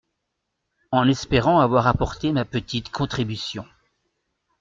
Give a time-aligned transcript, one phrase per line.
[0.89, 3.67] En espérant avoir apporté ma petite contribution.